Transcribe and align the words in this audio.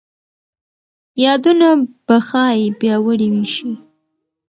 یادونه 1.25 1.69
به 2.05 2.15
ښايي 2.27 2.67
پیاوړي 2.79 3.29
شي. 3.53 3.71